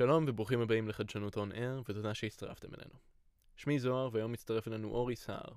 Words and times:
שלום 0.00 0.24
וברוכים 0.28 0.60
הבאים 0.60 0.88
לחדשנות 0.88 1.36
און 1.36 1.52
אר, 1.52 1.82
ותודה 1.88 2.14
שהצטרפתם 2.14 2.68
אלינו. 2.74 2.94
שמי 3.56 3.78
זוהר, 3.78 4.08
והיום 4.12 4.32
מצטרף 4.32 4.68
אלינו 4.68 4.88
אורי 4.88 5.16
סער. 5.16 5.52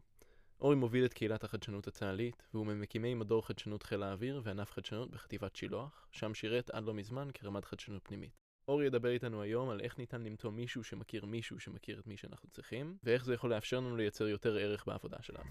אורי 0.59 0.75
מוביל 0.75 1.05
את 1.05 1.13
קהילת 1.13 1.43
החדשנות 1.43 1.87
הצה"לית, 1.87 2.43
והוא 2.53 2.65
ממקימי 2.65 3.13
מדור 3.13 3.47
חדשנות 3.47 3.83
חיל 3.83 4.03
האוויר 4.03 4.41
וענף 4.43 4.71
חדשנות 4.71 5.11
בחטיבת 5.11 5.55
שילוח, 5.55 6.07
שם 6.11 6.33
שירת 6.33 6.69
עד 6.69 6.83
לא 6.83 6.93
מזמן 6.93 7.27
כרמ"ד 7.33 7.65
חדשנות 7.65 8.01
פנימית. 8.03 8.31
אורי 8.67 8.85
ידבר 8.85 9.09
איתנו 9.09 9.41
היום 9.41 9.69
על 9.69 9.81
איך 9.81 9.97
ניתן 9.97 10.21
למצוא 10.21 10.51
מישהו 10.51 10.83
שמכיר 10.83 11.25
מישהו 11.25 11.59
שמכיר 11.59 11.99
את 11.99 12.07
מי 12.07 12.17
שאנחנו 12.17 12.49
צריכים, 12.49 12.97
ואיך 13.03 13.25
זה 13.25 13.33
יכול 13.33 13.49
לאפשר 13.49 13.77
לנו 13.77 13.97
לייצר 13.97 14.27
יותר 14.27 14.57
ערך 14.57 14.87
בעבודה 14.87 15.17
שלנו. 15.21 15.49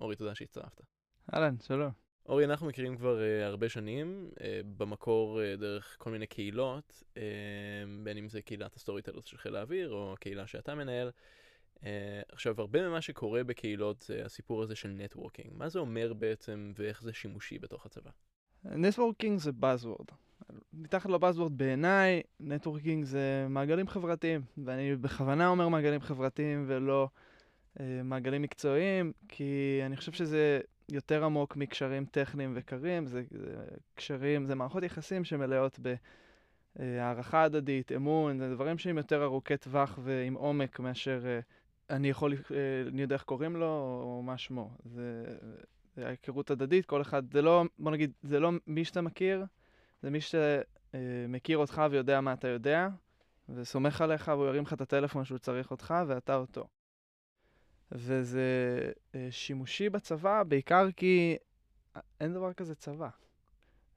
אורי, 0.00 0.16
תודה 0.16 0.34
שהצטרפת. 0.34 0.84
אהלן, 1.34 1.54
שלום. 1.62 2.07
אורי, 2.28 2.44
אנחנו 2.44 2.66
מכירים 2.66 2.96
כבר 2.96 3.18
uh, 3.18 3.44
הרבה 3.44 3.68
שנים, 3.68 4.30
uh, 4.34 4.40
במקור 4.76 5.40
uh, 5.40 5.60
דרך 5.60 5.96
כל 5.98 6.10
מיני 6.10 6.26
קהילות, 6.26 7.02
uh, 7.14 7.18
בין 8.02 8.18
אם 8.18 8.28
זה 8.28 8.42
קהילת 8.42 8.76
ה 8.76 9.02
Storytellers 9.02 9.24
של 9.24 9.36
חיל 9.38 9.56
האוויר, 9.56 9.92
או 9.92 10.12
הקהילה 10.12 10.46
שאתה 10.46 10.74
מנהל. 10.74 11.10
Uh, 11.76 11.80
עכשיו, 12.32 12.60
הרבה 12.60 12.88
ממה 12.88 13.00
שקורה 13.00 13.44
בקהילות 13.44 14.00
זה 14.00 14.24
הסיפור 14.24 14.62
הזה 14.62 14.76
של 14.76 14.88
networking. 14.88 15.50
מה 15.52 15.68
זה 15.68 15.78
אומר 15.78 16.12
בעצם, 16.14 16.72
ואיך 16.76 17.02
זה 17.02 17.12
שימושי 17.12 17.58
בתוך 17.58 17.86
הצבא? 17.86 18.10
networking 18.64 19.38
זה 19.38 19.50
Buzzword. 19.60 20.12
מתחת 20.72 21.10
ל 21.10 21.15
buzzword 21.15 21.58
בעיניי, 21.58 22.22
networking 22.40 23.04
זה 23.04 23.46
מעגלים 23.48 23.88
חברתיים, 23.88 24.42
ואני 24.64 24.96
בכוונה 24.96 25.48
אומר 25.48 25.68
מעגלים 25.68 26.00
חברתיים 26.00 26.64
ולא 26.68 27.08
uh, 27.76 27.80
מעגלים 28.04 28.42
מקצועיים, 28.42 29.12
כי 29.28 29.80
אני 29.86 29.96
חושב 29.96 30.12
שזה 30.12 30.60
יותר 30.92 31.24
עמוק 31.24 31.56
מקשרים 31.56 32.04
טכניים 32.04 32.52
וקרים, 32.56 33.06
זה, 33.06 33.22
זה 33.30 33.64
קשרים, 33.94 34.46
זה 34.46 34.54
מערכות 34.54 34.82
יחסים 34.82 35.24
שמלאות 35.24 35.78
בהערכה 36.76 37.42
הדדית, 37.42 37.92
אמון, 37.92 38.38
זה 38.38 38.54
דברים 38.54 38.78
שהם 38.78 38.96
יותר 38.98 39.24
ארוכי 39.24 39.56
טווח 39.56 39.98
ועם 40.02 40.34
עומק 40.34 40.80
מאשר 40.80 41.22
uh, 41.22 41.94
אני 41.94 42.08
יכול, 42.08 42.32
uh, 42.32 42.52
אני 42.88 43.02
יודע 43.02 43.14
איך 43.14 43.22
קוראים 43.22 43.56
לו 43.56 43.66
או 44.02 44.22
מה 44.22 44.38
שמו. 44.38 44.70
זה, 44.84 45.24
זה 45.96 46.06
ההיכרות 46.06 46.50
הדדית, 46.50 46.86
כל 46.86 47.02
אחד, 47.02 47.32
זה 47.32 47.42
לא, 47.42 47.64
בוא 47.78 47.90
נגיד, 47.90 48.12
זה 48.22 48.40
לא 48.40 48.50
מי 48.66 48.84
שאתה 48.84 49.00
מכיר, 49.00 49.44
זה 50.02 50.10
מי 50.10 50.18
שמכיר 50.20 51.58
אותך 51.58 51.82
ויודע 51.90 52.20
מה 52.20 52.32
אתה 52.32 52.48
יודע, 52.48 52.88
וסומך 53.48 54.00
עליך 54.00 54.28
והוא 54.28 54.46
ירים 54.46 54.62
לך 54.62 54.72
את 54.72 54.80
הטלפון 54.80 55.24
שהוא 55.24 55.38
צריך 55.38 55.70
אותך 55.70 55.94
ואתה 56.06 56.36
אותו. 56.36 56.66
וזה 57.92 58.42
אה, 59.14 59.28
שימושי 59.30 59.88
בצבא, 59.90 60.42
בעיקר 60.42 60.88
כי 60.96 61.36
אין 62.20 62.34
דבר 62.34 62.52
כזה 62.52 62.74
צבא. 62.74 63.08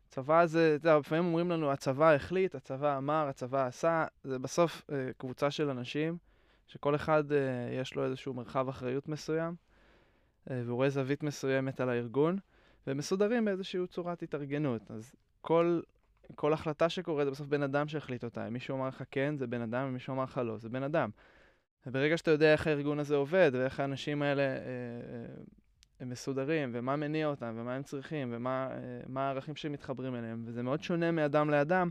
צבא 0.10 0.46
זה, 0.46 0.76
אתה 0.76 0.88
יודע, 0.88 1.00
לפעמים 1.00 1.26
אומרים 1.26 1.52
לנו, 1.52 1.72
הצבא 1.72 2.14
החליט, 2.14 2.56
הצבא 2.56 2.98
אמר, 2.98 3.28
הצבא 3.28 3.68
עשה, 3.68 4.06
זה 4.24 4.40
בסוף 4.40 4.82
אה, 4.92 5.14
קבוצה 5.18 5.52
של 5.52 5.70
אנשים, 5.70 6.18
שכל 6.68 6.96
אחד 6.96 7.32
אה, 7.32 7.38
יש 7.82 7.96
לו 7.96 8.06
איזשהו 8.06 8.34
מרחב 8.34 8.70
אחריות 8.70 9.08
מסוים, 9.08 9.56
והוא 10.48 10.76
רואה 10.76 10.90
זווית 10.90 11.24
מסוימת 11.24 11.80
על 11.80 11.90
הארגון, 11.90 12.38
והם 12.88 12.98
מסודרים 12.98 13.46
באיזושהי 13.46 13.88
צורת 13.88 14.24
התארגנות. 14.24 14.92
אז 14.92 15.16
כל, 15.42 15.82
כל 16.36 16.54
החלטה 16.54 16.90
שקורית 16.90 17.26
זה 17.26 17.32
בסוף 17.32 17.48
בן 17.48 17.64
אדם 17.64 17.88
שהחליט 17.88 18.24
אותה. 18.24 18.48
אם 18.48 18.54
מישהו 18.54 18.78
אמר 18.78 18.88
לך 18.88 19.04
כן, 19.12 19.38
זה 19.38 19.48
בן 19.48 19.62
אדם, 19.62 19.88
אם 19.88 19.94
מישהו 19.94 20.14
אמר 20.14 20.24
לך 20.24 20.42
לא, 20.46 20.58
זה 20.58 20.70
בן 20.70 20.84
אדם. 20.84 21.10
וברגע 21.86 22.18
שאתה 22.18 22.32
יודע 22.32 22.54
איך 22.54 22.68
הארגון 22.68 23.00
הזה 23.00 23.16
עובד, 23.16 23.52
ואיך 23.54 23.80
האנשים 23.80 24.22
האלה 24.22 24.42
אה, 24.42 24.58
אה, 26.02 26.06
מסודרים, 26.06 26.70
ומה 26.74 26.96
מניע 26.96 27.28
אותם, 27.28 27.54
ומה 27.58 27.76
הם 27.76 27.84
צריכים, 27.84 28.30
ומה 28.36 28.70
אה, 29.18 29.24
הערכים 29.24 29.56
שהם 29.56 29.72
מתחברים 29.72 30.16
אליהם, 30.16 30.44
וזה 30.46 30.64
מאוד 30.64 30.84
שונה 30.84 31.12
מאדם 31.12 31.50
לאדם, 31.50 31.90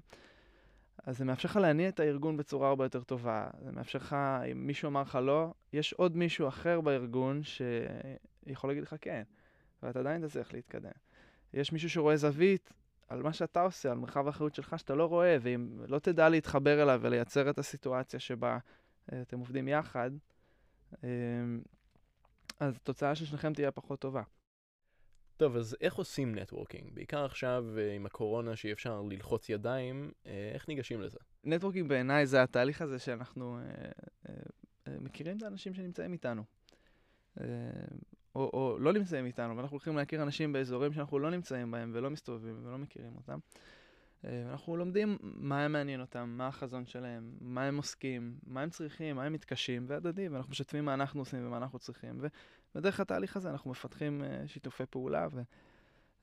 אז 1.05 1.19
זה 1.19 1.25
מאפשר 1.25 1.49
לך 1.49 1.57
להניע 1.57 1.89
את 1.89 2.01
הארגון 2.01 2.37
בצורה 2.37 2.69
הרבה 2.69 2.85
יותר 2.85 3.03
טובה. 3.03 3.49
זה 3.65 3.73
מאפשר 3.73 3.99
לך, 3.99 4.17
אם 4.53 4.67
מישהו 4.67 4.89
אמר 4.89 5.03
לך 5.03 5.19
לא, 5.23 5.53
יש 5.73 5.93
עוד 5.93 6.17
מישהו 6.17 6.49
אחר 6.49 6.81
בארגון 6.81 7.41
שיכול 7.43 8.71
להגיד 8.71 8.83
לך 8.83 8.95
כן, 9.01 9.23
ואתה 9.83 9.99
עדיין 9.99 10.27
תצליח 10.27 10.53
להתקדם. 10.53 10.91
יש 11.55 11.73
מישהו 11.73 11.91
שרואה 11.91 12.17
זווית 12.17 12.73
על 13.09 13.23
מה 13.23 13.33
שאתה 13.33 13.61
עושה, 13.61 13.91
על 13.91 13.99
מרחב 13.99 14.27
האחריות 14.27 14.55
שלך 14.55 14.79
שאתה 14.79 14.95
לא 14.95 15.05
רואה, 15.05 15.37
ואם 15.41 15.69
לא 15.89 15.99
תדע 15.99 16.29
להתחבר 16.29 16.83
אליו 16.83 17.01
ולייצר 17.03 17.51
את 17.51 17.59
הסיטואציה 17.59 18.21
שבה 18.21 18.59
אתם 19.23 19.39
עובדים 19.39 19.69
יחד, 19.69 20.11
אה, 21.05 21.09
אז 22.61 22.77
התוצאה 22.77 23.15
של 23.15 23.25
שניכם 23.25 23.55
תהיה 23.55 23.71
פחות 23.71 24.01
טובה. 24.01 24.23
טוב, 25.37 25.57
אז 25.57 25.77
איך 25.81 25.95
עושים 25.95 26.35
networking? 26.35 26.95
בעיקר 26.95 27.25
עכשיו 27.25 27.65
אה, 27.79 27.95
עם 27.95 28.07
הקורונה 28.07 28.57
שאי 28.57 28.73
אפשר 28.73 29.03
ללחוץ 29.03 29.49
ידיים, 29.49 30.13
איך 30.55 30.69
ניגשים 30.69 31.01
לזה? 31.01 31.19
networking 31.45 31.89
בעיניי 31.89 32.27
זה 32.27 32.43
התהליך 32.43 32.83
הזה 32.83 32.99
שאנחנו 32.99 33.61
מכירים 34.89 35.37
את 35.37 35.43
האנשים 35.43 35.75
שנמצאים 35.75 36.13
איתנו. 36.13 36.45
או, 38.35 38.51
או 38.53 38.79
לא 38.79 38.93
נמצאים 38.93 39.27
איתנו, 39.27 39.57
ואנחנו 39.57 39.75
הולכים 39.75 39.97
להכיר 39.97 40.23
אנשים 40.23 40.53
באזורים 40.53 40.93
שאנחנו 40.93 41.19
לא 41.19 41.31
נמצאים 41.31 41.71
בהם 41.71 41.91
ולא 41.95 42.11
מסתובבים 42.11 42.67
ולא 42.67 42.79
מכירים 42.79 43.17
אותם. 43.17 43.39
אה, 44.25 44.43
אנחנו 44.51 44.77
לומדים 44.77 45.17
מה 45.23 45.69
מעניין 45.69 46.01
אותם, 46.01 46.35
מה 46.37 46.47
החזון 46.47 46.87
שלהם, 46.87 47.33
מה 47.41 47.65
הם 47.65 47.77
עוסקים, 47.77 48.35
מה 48.47 48.63
הם 48.63 48.71
צריכים, 48.71 49.17
מה 49.17 49.25
הם 49.25 49.33
מתקשים, 49.33 49.85
והדדי, 49.89 50.29
ואנחנו 50.29 50.51
משתפים 50.51 50.85
מה 50.85 50.95
אנחנו 50.95 51.21
עושים 51.21 51.47
ומה 51.47 51.57
אנחנו 51.57 51.79
צריכים. 51.79 52.21
ובדרך 52.75 53.01
התהליך 53.01 53.37
הזה 53.37 53.51
אנחנו 53.51 53.71
מפתחים 53.71 54.25
אה, 54.25 54.43
שיתופי 54.47 54.85
פעולה 54.91 55.29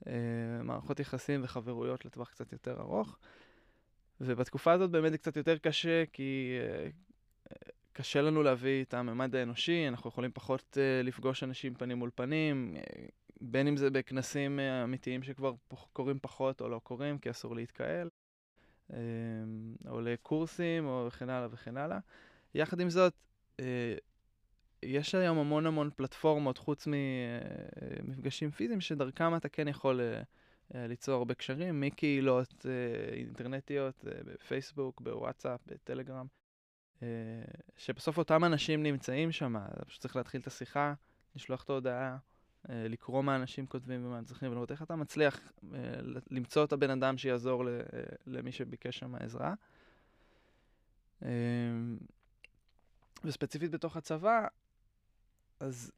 ומערכות 0.06 1.00
אה, 1.00 1.02
יחסים 1.02 1.44
וחברויות 1.44 2.06
לטווח 2.06 2.30
קצת 2.30 2.52
יותר 2.52 2.80
ארוך. 2.80 3.18
ובתקופה 4.22 4.72
הזאת 4.72 4.91
באמת 4.91 5.12
זה 5.12 5.18
קצת 5.18 5.38
יותר 5.38 5.58
קשה, 5.58 6.03
כי 6.14 6.58
קשה 7.94 8.22
לנו 8.22 8.44
להביא 8.44 8.84
את 8.84 8.94
הממד 8.94 9.35
האנושי, 9.35 9.88
אנחנו 9.88 10.09
יכולים 10.09 10.31
פחות 10.34 10.78
לפגוש 11.03 11.44
אנשים 11.44 11.75
פנים 11.75 11.97
מול 11.97 12.09
פנים, 12.16 12.75
בין 13.42 13.68
אם 13.68 13.78
זה 13.78 13.90
בכנסים 13.90 14.59
אה, 14.59 14.84
אמיתיים 14.84 15.24
שכבר 15.24 15.53
קורים 15.94 16.20
פחות 16.22 16.62
או 16.62 16.70
לא 16.70 16.80
קורים, 16.84 17.18
כי 17.20 17.30
אסור 17.30 17.56
להתקהל, 17.56 18.09
אמ, 18.94 18.98
או 19.88 20.02
לקורסים, 20.02 20.86
או 20.86 21.06
וכן 21.08 21.30
הלאה 21.30 21.47
וכן 21.52 21.78
הלאה. 21.78 22.00
יחד 22.53 22.80
עם 22.80 22.90
זאת, 22.90 23.14
אה, 23.59 23.96
יש 24.84 25.16
היום 25.16 25.38
המון 25.38 25.66
המון 25.66 25.90
פלטפורמות, 25.96 26.58
חוץ 26.58 26.88
ממפגשים 26.88 28.52
פיזיים, 28.52 28.81
שדרכם 28.81 29.36
אתה 29.36 29.50
כן 29.50 29.68
יכול 29.68 30.02
אה, 30.02 30.88
ליצור 30.88 31.16
הרבה 31.16 31.34
קשרים, 31.34 31.81
מקהילות 31.81 32.66
אינטרנטיות, 33.14 34.03
בפייסבוק, 34.03 35.02
בוואטסאפ, 35.02 35.59
בטלגרם, 35.66 36.26
שבסוף 37.78 38.18
אותם 38.18 38.44
אנשים 38.46 38.84
נמצאים 38.84 39.31
שם, 39.31 39.56
פשוט 39.88 40.02
צריך 40.02 40.16
להתחיל 40.16 40.42
את 40.42 40.47
השיחה, 40.47 40.94
לשלוח 41.36 41.64
את 41.64 41.70
ההודעה. 41.70 42.18
אה, 42.69 42.88
לקרוא 42.88 43.23
מה 43.23 43.35
אנשים 43.35 43.66
כותבים 43.66 44.05
ומה 44.05 44.17
הם 44.17 44.23
צריכים, 44.25 44.51
ולראות 44.51 44.72
איך 44.72 44.81
אתה 44.81 44.95
מצליח 44.95 45.39
אה, 45.73 45.79
למצוא 46.29 46.63
את 46.63 46.73
הבן 46.73 46.89
אדם 46.89 47.17
שיעזור 47.17 47.69
אה, 47.69 47.73
למי 48.28 48.51
שביקש 48.51 49.00
שם 49.00 49.16
עזרה. 49.16 49.53
וספציפית 53.23 53.72
בתוך 53.72 53.97
הצבא, 53.97 54.47
אז 55.59 55.91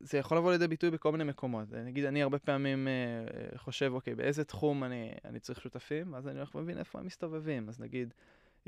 זה 0.00 0.18
יכול 0.18 0.38
לבוא 0.38 0.52
לידי 0.52 0.68
ביטוי 0.68 0.90
בכל 0.90 1.12
מיני 1.12 1.24
מקומות. 1.24 1.72
נגיד, 1.72 2.04
אני 2.04 2.22
הרבה 2.22 2.38
פעמים 2.38 2.88
חושב, 3.56 3.90
אוקיי, 3.94 4.14
באיזה 4.14 4.44
תחום 4.44 4.84
אני, 4.84 5.12
אני 5.24 5.40
צריך 5.40 5.60
שותפים? 5.60 6.14
אז 6.14 6.28
אני 6.28 6.36
הולך 6.36 6.54
ומבין 6.54 6.78
איפה 6.78 6.98
הם 6.98 7.06
מסתובבים. 7.06 7.68
אז 7.68 7.80
נגיד, 7.80 8.14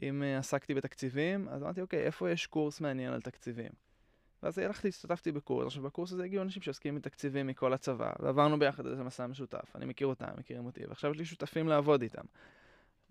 אם 0.03 0.23
עסקתי 0.39 0.75
בתקציבים, 0.75 1.49
אז 1.49 1.63
אמרתי, 1.63 1.81
אוקיי, 1.81 2.03
איפה 2.03 2.31
יש 2.31 2.47
קורס 2.47 2.81
מעניין 2.81 3.13
על 3.13 3.21
תקציבים? 3.21 3.71
ואז 4.43 4.59
הלכתי, 4.59 4.89
השתתפתי 4.89 5.33
בקורס, 5.33 5.67
עכשיו 5.67 5.83
בקורס 5.83 6.13
הזה 6.13 6.25
הגיעו 6.25 6.43
אנשים 6.43 6.63
שעוסקים 6.63 6.95
בתקציבים 6.95 7.47
מכל 7.47 7.73
הצבא, 7.73 8.13
ועברנו 8.19 8.59
ביחד 8.59 8.87
איזה 8.87 9.05
מסע 9.05 9.27
משותף, 9.27 9.77
אני 9.77 9.87
מכיר 9.87 10.07
אותם, 10.07 10.27
מכירים 10.39 10.67
אותי, 10.67 10.87
ועכשיו 10.87 11.11
יש 11.11 11.19
לי 11.19 11.25
שותפים 11.25 11.69
לעבוד 11.69 12.03
איתם. 12.03 12.25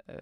אה, 0.10 0.16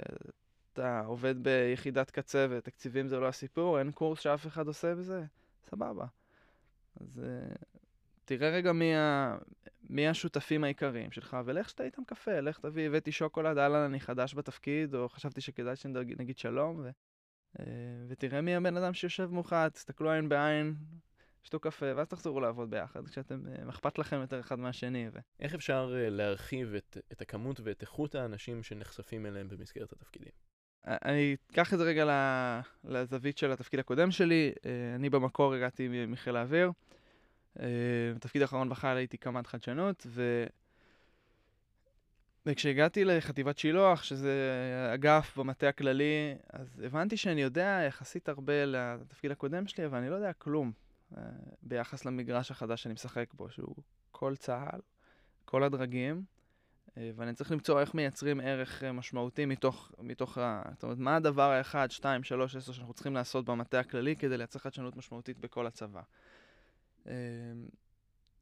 אתה 0.73 1.01
עובד 1.05 1.43
ביחידת 1.43 2.11
קצה 2.11 2.47
ותקציבים 2.49 3.07
זה 3.07 3.19
לא 3.19 3.27
הסיפור, 3.27 3.79
אין 3.79 3.91
קורס 3.91 4.19
שאף 4.19 4.47
אחד 4.47 4.67
עושה 4.67 4.95
בזה, 4.95 5.23
סבבה. 5.69 6.05
אז 7.01 7.21
uh, 7.23 7.55
תראה 8.25 8.49
רגע 8.49 8.71
מי, 8.71 8.95
ה... 8.95 9.37
מי 9.89 10.07
השותפים 10.07 10.63
העיקריים 10.63 11.11
שלך, 11.11 11.37
ולך 11.45 11.69
שתה 11.69 11.83
איתם 11.83 12.03
קפה, 12.03 12.39
לך 12.39 12.59
תביא, 12.59 12.87
הבאתי 12.87 13.11
שוקולד, 13.11 13.57
אהלן, 13.57 13.81
אני 13.81 13.99
חדש 13.99 14.35
בתפקיד, 14.35 14.95
או 14.95 15.09
חשבתי 15.09 15.41
שכדאי 15.41 15.75
שנגיד 15.75 16.37
שלום, 16.37 16.79
ו... 16.79 16.89
אה, 17.59 17.65
ותראה 18.07 18.41
מי 18.41 18.55
הבן 18.55 18.77
אדם 18.77 18.93
שיושב 18.93 19.29
מולך, 19.31 19.55
תסתכלו 19.73 20.11
עין 20.11 20.29
בעין, 20.29 20.75
שתו 21.43 21.59
קפה, 21.59 21.85
ואז 21.95 22.07
תחזרו 22.07 22.39
לעבוד 22.39 22.69
ביחד, 22.69 23.07
כשאתם, 23.07 23.43
אה, 23.47 23.69
אכפת 23.69 23.97
לכם 23.97 24.21
יותר 24.21 24.39
אחד 24.39 24.59
מהשני. 24.59 25.07
ו... 25.13 25.19
איך 25.39 25.53
אפשר 25.53 25.95
אה, 25.97 26.09
להרחיב 26.09 26.73
את, 26.75 26.97
את 27.11 27.21
הכמות 27.21 27.59
ואת 27.63 27.81
איכות 27.81 28.15
האנשים 28.15 28.63
שנחשפים 28.63 29.25
אליהם 29.25 29.49
במסגרת 29.49 29.93
התפקידים? 29.93 30.31
אני 30.87 31.35
אקח 31.51 31.73
את 31.73 31.77
זה 31.77 31.83
רגע 31.83 32.05
לזווית 32.83 33.37
של 33.37 33.51
התפקיד 33.51 33.79
הקודם 33.79 34.11
שלי. 34.11 34.51
אני 34.95 35.09
במקור 35.09 35.53
הגעתי 35.53 36.05
מחיל 36.07 36.35
האוויר. 36.35 36.71
בתפקיד 38.15 38.41
האחרון 38.41 38.69
בחיל 38.69 38.89
הייתי 38.89 39.17
קמ"ט 39.17 39.47
חדשנות, 39.47 40.07
ו... 40.09 40.45
וכשהגעתי 42.45 43.05
לחטיבת 43.05 43.57
שילוח, 43.57 44.03
שזה 44.03 44.33
אגף 44.93 45.37
במטה 45.37 45.69
הכללי, 45.69 46.35
אז 46.53 46.81
הבנתי 46.85 47.17
שאני 47.17 47.41
יודע 47.41 47.79
יחסית 47.87 48.29
הרבה 48.29 48.65
לתפקיד 48.65 49.31
הקודם 49.31 49.67
שלי, 49.67 49.85
אבל 49.85 49.97
אני 49.97 50.09
לא 50.09 50.15
יודע 50.15 50.33
כלום 50.33 50.71
אה, 51.17 51.23
ביחס 51.61 52.05
למגרש 52.05 52.51
החדש 52.51 52.83
שאני 52.83 52.93
משחק 52.93 53.33
בו, 53.33 53.49
שהוא 53.49 53.75
כל 54.11 54.35
צה"ל, 54.35 54.79
כל 55.45 55.63
הדרגים, 55.63 56.23
אה, 56.97 57.11
ואני 57.15 57.33
צריך 57.33 57.51
למצוא 57.51 57.81
איך 57.81 57.93
מייצרים 57.93 58.39
ערך 58.39 58.83
אה, 58.83 58.91
משמעותי 58.91 59.45
מתוך, 59.45 59.91
מתוך 59.99 60.37
ה... 60.37 60.61
זאת 60.73 60.83
אומרת, 60.83 60.97
מה 60.97 61.15
הדבר 61.15 61.51
האחד, 61.51 61.91
שתיים, 61.91 62.23
שלוש, 62.23 62.55
עשר 62.55 62.73
שאנחנו 62.73 62.93
צריכים 62.93 63.13
לעשות 63.13 63.45
במטה 63.45 63.79
הכללי 63.79 64.15
כדי 64.15 64.37
לייצר 64.37 64.59
חדשנות 64.59 64.95
משמעותית 64.95 65.37
בכל 65.37 65.67
הצבא. 65.67 66.01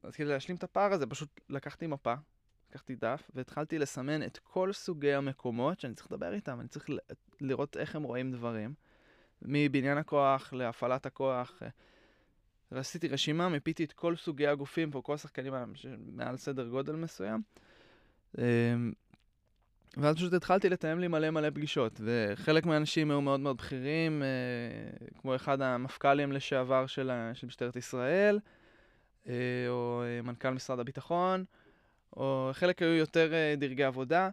אז 0.04 0.16
כדי 0.16 0.28
להשלים 0.28 0.58
את 0.58 0.64
הפער 0.64 0.94
הזה, 0.94 1.06
פשוט 1.06 1.40
לקחתי 1.50 1.88
מפה, 1.88 2.14
לקחתי 2.74 2.96
דף 2.96 3.32
והתחלתי 3.36 3.80
לסמן 3.80 4.24
את 4.24 4.38
כל 4.44 4.74
סוגי 4.74 5.14
המקומות 5.14 5.80
שאני 5.80 5.94
צריך 5.94 6.12
לדבר 6.12 6.34
איתם, 6.34 6.60
אני 6.60 6.68
צריך 6.68 6.86
לראות 7.42 7.78
איך 7.78 7.96
הם 7.96 8.04
רואים 8.04 8.32
דברים, 8.32 8.74
מבניין 9.42 9.98
הכוח 9.98 10.54
להפעלת 10.54 11.06
הכוח. 11.06 11.62
עשיתי 12.72 13.08
רשימה, 13.08 13.50
מיפיתי 13.50 13.84
את 13.84 13.94
כל 13.94 14.16
סוגי 14.16 14.48
הגופים 14.48 14.92
פה, 14.92 15.02
כל 15.02 15.14
השחקנים 15.14 15.54
מעל 16.06 16.38
סדר 16.38 16.68
גודל 16.68 16.96
מסוים. 16.96 17.42
אמ, 18.38 18.44
ואז 19.98 20.16
פשוט 20.16 20.34
התחלתי 20.34 20.70
לתאם 20.70 21.00
לי 21.00 21.08
מלא 21.08 21.30
מלא 21.30 21.50
פגישות, 21.50 22.02
וחלק 22.04 22.66
מהאנשים 22.66 23.12
היו 23.12 23.22
מאוד 23.22 23.40
מאוד 23.40 23.58
בכירים, 23.58 24.24
אה, 24.24 25.08
כמו 25.22 25.36
אחד 25.36 25.62
המפכ"לים 25.62 26.32
לשעבר 26.32 26.88
של, 26.88 27.12
של 27.34 27.48
משטרת 27.48 27.76
ישראל, 27.76 28.40
אה, 29.28 29.34
או 29.70 30.04
אה, 30.06 30.22
מנכ"ל 30.22 30.50
משרד 30.50 30.80
הביטחון, 30.80 31.46
או 32.18 32.50
חלק 32.54 32.82
היו 32.82 32.94
יותר 32.94 33.32
uh, 33.32 33.60
דרגי 33.60 33.84
עבודה. 33.84 34.30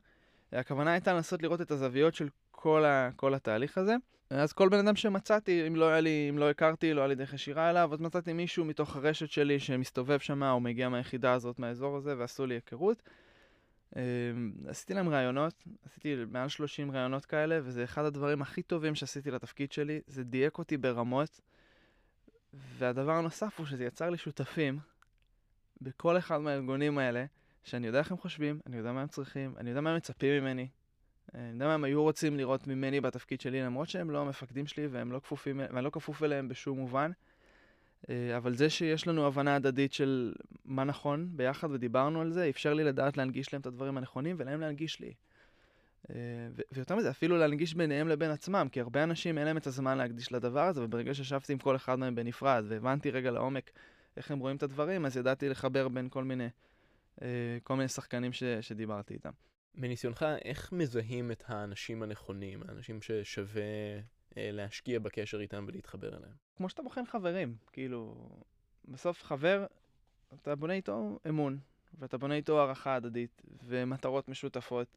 הכוונה 0.53 0.93
הייתה 0.93 1.13
לנסות 1.13 1.43
לראות 1.43 1.61
את 1.61 1.71
הזוויות 1.71 2.15
של 2.15 2.29
כל, 2.51 2.85
ה, 2.85 3.11
כל 3.17 3.35
התהליך 3.35 3.79
הזה. 3.79 3.97
אז 4.31 4.53
כל 4.53 4.69
בן 4.69 4.79
אדם 4.79 4.97
שמצאתי, 4.97 5.67
אם 5.67 5.77
לא, 5.77 5.99
לי, 5.99 6.27
אם 6.31 6.39
לא 6.39 6.51
הכרתי, 6.51 6.95
לא 6.95 7.01
היה 7.01 7.09
לי 7.09 7.15
דרך 7.15 7.35
ישירה 7.35 7.71
אליו, 7.71 7.91
אז 7.93 8.01
מצאתי 8.01 8.33
מישהו 8.33 8.65
מתוך 8.65 8.97
הרשת 8.97 9.31
שלי 9.31 9.59
שמסתובב 9.59 10.19
שם, 10.19 10.43
או 10.43 10.61
מגיע 10.61 10.89
מהיחידה 10.89 11.33
הזאת, 11.33 11.59
מהאזור 11.59 11.97
הזה, 11.97 12.19
ועשו 12.19 12.47
לי 12.47 12.55
היכרות. 12.55 13.03
Uh, 13.95 13.97
עשיתי 14.69 14.95
להם 14.95 15.09
ראיונות, 15.09 15.65
עשיתי 15.87 16.17
מעל 16.31 16.49
30 16.49 16.91
ראיונות 16.91 17.25
כאלה, 17.25 17.59
וזה 17.63 17.85
אחד 17.85 18.05
הדברים 18.05 18.43
הכי 18.43 18.63
טובים 18.63 18.95
שעשיתי 18.95 19.31
לתפקיד 19.31 19.73
שלי, 19.73 20.01
זה 20.07 20.25
דייק 20.25 20.59
אותי 20.59 20.77
ברמות. 20.77 21.41
והדבר 22.55 23.13
הנוסף 23.13 23.59
הוא 23.59 23.67
שזה 23.67 23.85
יצר 23.85 24.11
לי 24.11 24.19
שותפים 24.19 24.79
בכל 25.81 26.19
אחד 26.19 26.39
מהארגונים 26.39 26.99
האלה, 26.99 27.25
שאני 27.65 27.87
יודע 27.87 27.99
איך 27.99 28.11
הם 28.11 28.17
חושבים, 28.17 28.61
אני 28.67 28.77
יודע 28.77 28.93
מה 28.93 29.03
הם 29.03 29.09
צריכים, 29.09 29.55
אני 29.59 29.71
יודע 29.71 29.81
מה 29.81 29.91
הם 29.91 29.97
מצפים 29.97 30.43
ממני. 30.43 30.69
אני 31.35 31.53
יודע 31.53 31.67
מה 31.67 31.75
הם 31.75 31.85
היו 31.85 32.03
רוצים 32.03 32.37
לראות 32.37 32.67
ממני 32.67 33.01
בתפקיד 33.01 33.41
שלי, 33.41 33.63
למרות 33.63 33.89
שהם 33.89 34.11
לא 34.11 34.21
המפקדים 34.21 34.67
שלי 34.67 34.87
והם 34.87 35.13
לא 35.13 35.19
כפופים, 35.19 35.61
ואני 35.73 35.85
לא 35.85 35.91
כפוף 35.91 36.23
אליהם 36.23 36.49
בשום 36.49 36.79
מובן. 36.79 37.11
אה, 38.11 38.37
אבל 38.37 38.55
זה 38.55 38.71
שיש 38.71 39.07
לנו 39.07 39.27
הבנה 39.27 39.57
הדדית 39.57 39.93
של 39.93 40.35
מה 40.65 40.85
נכון 40.85 41.29
ביחד 41.33 41.71
ודיברנו 41.71 42.21
על 42.21 42.33
זה, 42.33 42.49
אפשר 42.49 42.75
לי 42.75 42.85
לדעת 42.85 43.17
להנגיש 43.17 43.53
להם 43.53 43.61
את 43.61 43.67
הדברים 43.67 43.99
הנכונים 43.99 44.37
ולהם 44.39 44.61
להנגיש 44.61 45.01
לי. 45.01 45.15
אה, 46.11 46.15
ויותר 46.73 46.97
מזה, 46.97 47.11
אפילו 47.11 47.39
להנגיש 47.39 47.75
ביניהם 47.75 48.09
לבין 48.09 48.31
עצמם, 48.31 48.69
כי 48.73 48.81
הרבה 48.81 49.03
אנשים 49.03 49.39
אין 49.39 49.47
להם 49.47 49.57
את 49.57 49.67
הזמן 49.67 49.99
להקדיש 49.99 50.33
לדבר 50.33 50.67
הזה, 50.67 50.85
וברגע 50.85 51.15
שישבתי 51.15 51.53
עם 51.53 51.59
כל 51.59 51.77
אחד 51.77 51.99
מהם 51.99 52.15
בנפרד 52.15 52.65
והבנתי 52.69 53.11
רגע 53.11 53.31
לעומק 53.31 53.71
איך 54.17 54.31
הם 54.31 54.39
רואים 54.39 54.57
את 54.57 54.63
הדברים, 54.63 55.07
אז 55.07 55.17
ידעתי 55.17 55.49
לחבר 55.49 55.89
בין 55.89 56.09
כל 56.09 56.25
מיני 56.25 56.49
כל 57.63 57.77
מיני 57.77 57.89
שחקנים 57.89 58.33
ש, 58.33 58.43
שדיברתי 58.45 59.15
איתם. 59.15 59.31
מניסיונך, 59.75 60.27
איך 60.45 60.73
מזהים 60.73 61.31
את 61.31 61.45
האנשים 61.47 62.03
הנכונים, 62.03 62.63
האנשים 62.69 63.03
ששווה 63.03 63.63
אה, 64.37 64.51
להשקיע 64.53 64.99
בקשר 64.99 65.41
איתם 65.41 65.65
ולהתחבר 65.69 66.09
אליהם? 66.09 66.33
כמו 66.57 66.69
שאתה 66.69 66.83
בוחן 66.83 67.07
חברים, 67.07 67.57
כאילו, 67.73 68.29
בסוף 68.89 69.23
חבר, 69.23 69.67
אתה 70.35 70.55
בונה 70.55 70.73
איתו 70.73 71.19
אמון, 71.29 71.59
ואתה 71.99 72.19
בונה 72.19 72.35
איתו 72.35 72.61
הערכה 72.61 72.95
הדדית, 72.95 73.43
ומטרות 73.65 74.29
משותפות. 74.29 74.97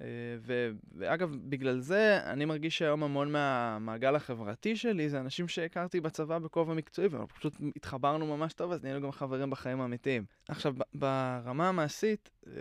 אה, 0.00 0.06
ו, 0.40 0.70
ואגב, 0.96 1.36
בגלל 1.48 1.78
זה 1.78 2.20
אני 2.24 2.44
מרגיש 2.44 2.78
שהיום 2.78 3.02
המון 3.02 3.32
מהמעגל 3.32 4.16
החברתי 4.16 4.76
שלי 4.76 5.08
זה 5.08 5.20
אנשים 5.20 5.48
שהכרתי 5.48 6.00
בצבא 6.00 6.38
בכובע 6.38 6.74
מקצועי, 6.74 7.08
ופשוט 7.10 7.56
התחברנו 7.76 8.36
ממש 8.36 8.52
טוב, 8.52 8.72
אז 8.72 8.82
נהיינו 8.82 9.00
גם 9.00 9.12
חברים 9.12 9.50
בחיים 9.50 9.80
האמיתיים. 9.80 10.24
עכשיו, 10.48 10.74
ברמה 10.94 11.68
המעשית, 11.68 12.30
אה, 12.46 12.52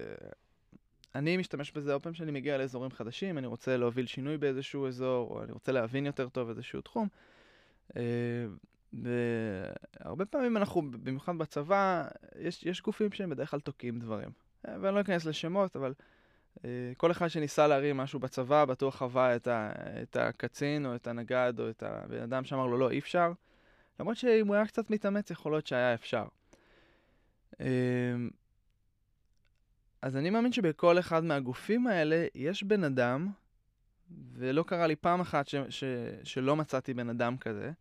אני 1.16 1.38
משתמש 1.38 1.72
בזה 1.72 1.92
הרבה 1.92 2.04
פעמים 2.04 2.16
שאני 2.16 2.32
מגיע 2.32 2.58
לאזורים 2.58 2.92
חדשים, 2.92 3.38
אני 3.38 3.48
רוצה 3.48 3.78
להוביל 3.78 4.06
שינוי 4.06 4.38
באיזשהו 4.38 4.88
אזור, 4.88 5.30
או 5.32 5.44
אני 5.44 5.52
רוצה 5.52 5.72
להבין 5.72 6.06
יותר 6.06 6.30
טוב 6.30 6.50
איזשהו 6.50 6.82
תחום. 6.82 7.08
אה, 7.98 8.02
והרבה 8.94 10.26
פעמים 10.26 10.58
אנחנו, 10.58 10.92
במיוחד 10.92 11.38
בצבא, 11.38 12.08
יש, 12.40 12.64
יש 12.64 12.82
גופים 12.82 13.12
שהם 13.12 13.30
בדרך 13.30 13.52
כלל 13.52 13.60
תוקעים 13.60 14.00
דברים. 14.00 14.30
ואני 14.82 14.96
לא 14.96 15.02
אכנס 15.02 15.26
לשמות, 15.26 15.76
אבל... 15.76 15.94
אה, 16.66 16.70
כל 16.98 17.12
אחד 17.12 17.28
שניסה 17.28 17.68
להרים 17.68 17.98
משהו 17.98 18.20
בצבא, 18.20 18.66
בטוח 18.66 18.98
חווה 18.98 19.36
את, 19.36 19.48
ה, 19.48 19.72
את 20.02 20.16
הקצין 20.16 20.86
או 20.86 20.96
את 20.96 21.08
הנגד 21.08 21.54
או 21.60 21.70
את 21.70 21.84
הבן 21.84 22.22
אדם 22.22 22.44
שאמר 22.44 22.68
לו 22.68 22.78
לא, 22.78 22.92
אי 22.92 23.00
אפשר. 23.00 23.32
למרות 24.00 24.18
שאם 24.18 24.48
הוא 24.48 24.56
היה 24.56 24.66
קצת 24.66 24.90
מתאמץ, 24.90 25.32
יכול 25.32 25.52
להיות 25.52 25.68
שהיה 25.68 25.94
אפשר. 25.94 26.26
אה, 27.62 27.66
אז 30.02 30.18
אני 30.18 30.30
מאמין 30.30 30.52
שבכל 30.52 31.00
אחד 31.00 31.24
מהגופים 31.24 31.88
האלה 31.88 32.26
יש 32.36 32.64
בן 32.64 32.84
אדם, 32.84 33.32
ולא 34.34 34.64
קרה 34.64 34.88
לי 34.88 34.96
פעם 34.96 35.22
אחת 35.22 35.48
ש, 35.48 35.56
ש, 35.70 35.84
שלא 36.24 36.56
מצאתי 36.56 36.94
בן 36.94 37.10
אדם 37.10 37.38
כזה, 37.38 37.72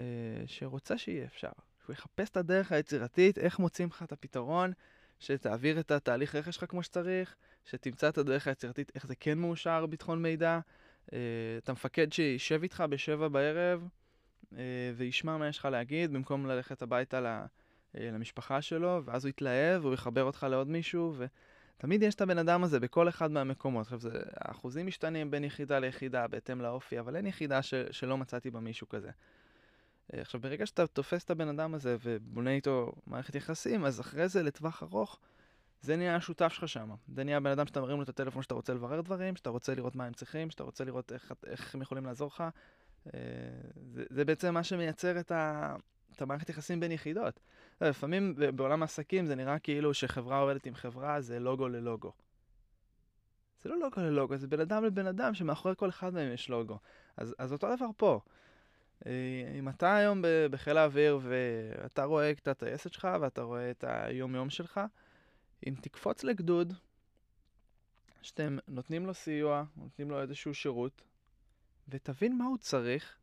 אה, 0.00 0.04
שרוצה 0.46 0.98
שיהיה 0.98 1.24
אפשר. 1.24 1.52
שהוא 1.84 1.92
יחפש 1.92 2.30
את 2.30 2.36
הדרך 2.36 2.72
היצירתית, 2.72 3.38
איך 3.38 3.58
מוצאים 3.58 3.88
לך 3.88 4.02
את 4.02 4.12
הפתרון, 4.12 4.72
שתעביר 5.18 5.80
את 5.80 5.90
התהליך 5.90 6.34
רכש 6.34 6.54
שלך 6.54 6.70
כמו 6.70 6.82
שצריך, 6.82 7.36
שתמצא 7.64 8.08
את 8.08 8.18
הדרך 8.18 8.46
היצירתית, 8.46 8.92
איך 8.94 9.06
זה 9.06 9.14
כן 9.14 9.38
מאושר 9.38 9.86
ביטחון 9.86 10.22
מידע. 10.22 10.60
Uh, 11.06 11.14
את 11.58 11.68
המפקד 11.68 12.12
שישב 12.12 12.62
איתך 12.62 12.84
בשבע 12.90 13.28
בערב 13.28 13.88
uh, 14.52 14.56
וישמע 14.96 15.36
מה 15.36 15.48
יש 15.48 15.58
לך 15.58 15.64
להגיד, 15.64 16.12
במקום 16.12 16.46
ללכת 16.46 16.82
הביתה 16.82 17.44
uh, 17.44 17.98
למשפחה 18.00 18.62
שלו, 18.62 19.02
ואז 19.04 19.24
הוא 19.24 19.30
יתלהב, 19.30 19.84
והוא 19.84 19.94
יחבר 19.94 20.22
אותך 20.22 20.46
לעוד 20.50 20.68
מישהו, 20.68 21.14
ותמיד 21.78 22.02
יש 22.02 22.14
את 22.14 22.20
הבן 22.20 22.38
אדם 22.38 22.64
הזה 22.64 22.80
בכל 22.80 23.08
אחד 23.08 23.30
מהמקומות. 23.30 23.82
עכשיו, 23.82 24.00
זה, 24.00 24.22
האחוזים 24.36 24.86
משתנים 24.86 25.30
בין 25.30 25.44
יחידה 25.44 25.78
ליחידה 25.78 26.26
בהתאם 26.28 26.60
לאופי, 26.60 26.98
אבל 26.98 27.16
אין 27.16 27.26
יחידה 27.26 27.62
ש, 27.62 27.74
שלא 27.90 28.18
מצאתי 28.18 28.50
בה 28.50 28.60
מישהו 28.60 28.88
כזה. 28.88 29.10
עכשיו, 30.12 30.40
ברגע 30.40 30.66
שאתה 30.66 30.86
תופס 30.86 31.24
את 31.24 31.30
הבן 31.30 31.48
אדם 31.48 31.74
הזה 31.74 31.96
ובונה 32.02 32.50
איתו 32.50 32.92
מערכת 33.06 33.34
יחסים, 33.34 33.84
אז 33.84 34.00
אחרי 34.00 34.28
זה, 34.28 34.42
לטווח 34.42 34.82
ארוך, 34.82 35.18
זה 35.84 35.96
נהיה 35.96 36.16
השותף 36.16 36.52
שלך 36.52 36.68
שם. 36.68 36.90
זה 37.08 37.24
נהיה 37.24 37.36
הבן 37.36 37.50
אדם 37.50 37.66
שאתה 37.66 37.80
מרים 37.80 37.96
לו 37.96 38.02
את 38.02 38.08
הטלפון 38.08 38.42
שאתה 38.42 38.54
רוצה 38.54 38.74
לברר 38.74 39.00
דברים, 39.00 39.36
שאתה 39.36 39.50
רוצה 39.50 39.74
לראות 39.74 39.96
מה 39.96 40.04
הם 40.04 40.12
צריכים, 40.12 40.50
שאתה 40.50 40.62
רוצה 40.62 40.84
לראות 40.84 41.12
איך, 41.12 41.32
איך 41.46 41.74
הם 41.74 41.82
יכולים 41.82 42.06
לעזור 42.06 42.26
לך. 42.34 42.44
אה, 43.14 43.20
זה, 43.92 44.04
זה 44.10 44.24
בעצם 44.24 44.54
מה 44.54 44.64
שמייצר 44.64 45.20
את, 45.20 45.32
ה, 45.32 45.76
את 46.16 46.22
המערכת 46.22 46.48
יחסים 46.48 46.80
בין 46.80 46.92
יחידות. 46.92 47.40
לפעמים 47.80 48.34
בעולם 48.54 48.82
העסקים 48.82 49.26
זה 49.26 49.34
נראה 49.34 49.58
כאילו 49.58 49.94
שחברה 49.94 50.38
עובדת 50.38 50.66
עם 50.66 50.74
חברה 50.74 51.20
זה 51.20 51.38
לוגו 51.38 51.68
ללוגו. 51.68 52.12
זה 53.62 53.68
לא 53.68 53.78
לוגו 53.78 54.00
ללוגו, 54.00 54.36
זה 54.36 54.46
בן 54.46 54.60
אדם 54.60 54.84
לבן 54.84 55.06
אדם 55.06 55.34
שמאחורי 55.34 55.74
כל 55.76 55.88
אחד 55.88 56.14
מהם 56.14 56.32
יש 56.32 56.48
לוגו. 56.48 56.78
אז, 57.16 57.34
אז 57.38 57.52
אותו 57.52 57.76
דבר 57.76 57.88
פה. 57.96 58.20
אה, 59.06 59.12
אם 59.58 59.68
אתה 59.68 59.96
היום 59.96 60.22
בחיל 60.50 60.76
האוויר 60.76 61.20
ואתה 61.22 62.04
רואה 62.04 62.30
את 62.30 62.48
הטייסת 62.48 62.92
שלך 62.92 63.08
ואתה 63.20 63.42
רואה 63.42 63.70
את 63.70 63.84
היום-יום 63.88 64.50
שלך, 64.50 64.80
אם 65.66 65.74
תקפוץ 65.80 66.24
לגדוד, 66.24 66.72
שאתם 68.22 68.56
נותנים 68.68 69.06
לו 69.06 69.14
סיוע, 69.14 69.64
נותנים 69.76 70.10
לו 70.10 70.22
איזשהו 70.22 70.54
שירות, 70.54 71.02
ותבין 71.88 72.38
מה 72.38 72.44
הוא 72.44 72.58
צריך, 72.58 73.16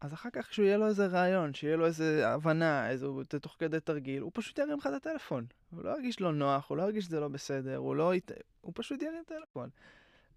אז 0.00 0.14
אחר 0.14 0.28
כך 0.32 0.48
כשהוא 0.48 0.66
יהיה 0.66 0.76
לו 0.76 0.86
איזה 0.86 1.06
רעיון, 1.06 1.54
שיהיה 1.54 1.76
לו 1.76 1.86
איזה 1.86 2.28
הבנה, 2.28 2.90
איזה, 2.90 3.06
תוך 3.40 3.56
כדי 3.58 3.80
תרגיל, 3.80 4.22
הוא 4.22 4.30
פשוט 4.34 4.58
ירים 4.58 4.78
לך 4.78 4.86
את 4.86 4.92
הטלפון. 4.92 5.46
הוא 5.70 5.84
לא 5.84 5.90
ירגיש 5.90 6.20
לו 6.20 6.32
נוח, 6.32 6.70
הוא 6.70 6.76
לא 6.76 6.82
ירגיש 6.82 7.04
שזה 7.04 7.20
לא 7.20 7.28
בסדר, 7.28 7.76
הוא 7.76 7.96
לא 7.96 8.14
ית... 8.14 8.30
הוא 8.60 8.72
פשוט 8.76 9.02
ירים 9.02 9.22
את 9.26 9.30
הטלפון. 9.30 9.70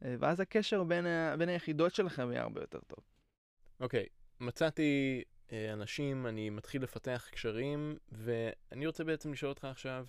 אה, 0.05 0.15
ואז 0.19 0.39
הקשר 0.39 0.83
בין, 0.83 1.05
ה... 1.05 1.35
בין 1.37 1.49
היחידות 1.49 1.95
שלכם 1.95 2.31
יהיה 2.31 2.41
הרבה 2.41 2.61
יותר 2.61 2.79
טוב. 2.87 2.99
אוקיי, 3.79 4.03
okay, 4.03 4.43
מצאתי 4.43 5.23
אנשים, 5.73 6.27
אני 6.27 6.49
מתחיל 6.49 6.83
לפתח 6.83 7.27
קשרים, 7.31 7.97
ואני 8.11 8.87
רוצה 8.87 9.03
בעצם 9.03 9.33
לשאול 9.33 9.49
אותך 9.49 9.65
עכשיו, 9.65 10.05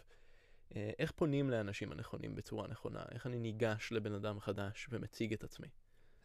אה, 0.77 0.91
איך 0.99 1.11
פונים 1.11 1.51
לאנשים 1.51 1.93
הנכונים 1.93 2.35
בצורה 2.35 2.69
נכונה? 2.69 3.03
איך 3.13 3.27
אני 3.27 3.39
ניגש 3.39 3.93
לבן 3.93 4.15
אדם 4.15 4.41
חדש 4.41 4.89
ומציג 4.91 5.33
את 5.33 5.45
עצמי? 5.45 5.69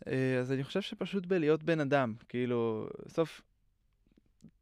אה, 0.08 0.40
אז 0.40 0.52
אני 0.52 0.64
חושב 0.64 0.82
שפשוט 0.82 1.26
בלהיות 1.26 1.64
בן 1.64 1.80
אדם, 1.80 2.14
כאילו, 2.30 2.90
בסוף, 3.06 3.42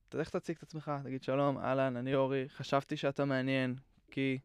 תלך 0.10 0.30
תציג 0.30 0.56
את 0.58 0.64
עצמך, 0.64 0.92
תגיד 1.04 1.24
שלום, 1.24 1.58
אהלן, 1.58 1.98
אני 1.98 2.16
אורי, 2.16 2.46
חשבתי 2.50 2.98
שאתה 2.98 3.26
מעניין, 3.26 3.76
כי 4.12 4.40